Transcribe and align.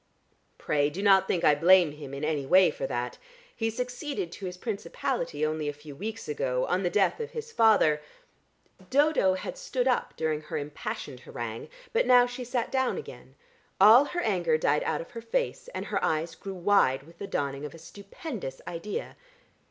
Pray 0.57 0.89
do 0.89 1.03
not 1.03 1.27
think 1.27 1.43
I 1.43 1.53
blame 1.53 1.91
him 1.91 2.11
in 2.15 2.23
any 2.25 2.43
way 2.43 2.71
for 2.71 2.87
that. 2.87 3.19
He 3.55 3.69
succeeded 3.69 4.31
to 4.31 4.47
his 4.47 4.57
principality 4.57 5.45
only 5.45 5.69
a 5.69 5.73
few 5.73 5.95
weeks 5.95 6.27
ago, 6.27 6.65
on 6.65 6.81
the 6.81 6.89
death 6.89 7.19
of 7.19 7.29
his 7.29 7.51
father" 7.51 8.01
Dodo 8.89 9.35
had 9.35 9.59
stood 9.59 9.87
up 9.87 10.15
during 10.17 10.41
her 10.41 10.57
impassioned 10.57 11.19
harangue, 11.19 11.69
but 11.93 12.07
now 12.07 12.25
she 12.25 12.43
sat 12.43 12.71
down 12.71 12.97
again. 12.97 13.35
All 13.79 14.05
her 14.05 14.21
anger 14.21 14.57
died 14.57 14.81
out 14.85 15.01
of 15.01 15.11
her 15.11 15.21
face, 15.21 15.67
and 15.67 15.85
her 15.85 16.03
eyes 16.03 16.33
grew 16.33 16.55
wide 16.55 17.03
with 17.03 17.19
the 17.19 17.27
dawning 17.27 17.63
of 17.63 17.75
a 17.75 17.77
stupendous 17.77 18.59
idea. 18.67 19.15